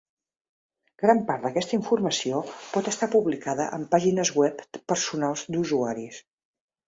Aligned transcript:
Gran 1.01 1.19
part 1.27 1.43
d'aquesta 1.47 1.75
informació 1.77 2.39
pot 2.71 2.89
estar 2.93 3.11
publicada 3.17 3.67
en 3.79 3.85
pàgines 3.93 4.33
web 4.41 4.63
personals 4.93 5.45
d'usuaris. 5.57 6.19